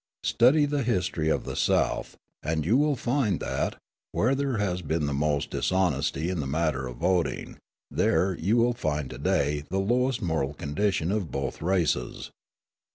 [0.23, 3.75] Study the history of the South, and you will find that,
[4.13, 7.59] where there has been the most dishonesty in the matter of voting,
[7.91, 12.31] there you will find to day the lowest moral condition of both races.